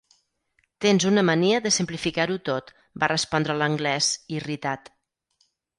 "Tens 0.85 1.05
una 1.09 1.25
mania 1.27 1.59
de 1.67 1.73
simplificar-ho 1.77 2.39
tot", 2.49 2.75
va 3.05 3.13
respondre 3.15 3.61
l'anglès, 3.61 4.13
irritat. 4.41 4.95